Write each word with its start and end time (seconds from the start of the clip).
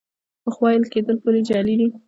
پخوا 0.43 0.67
ویل 0.71 0.83
کېدل 0.93 1.15
پولې 1.23 1.41
جعلي 1.49 1.73
دي. 1.79 1.87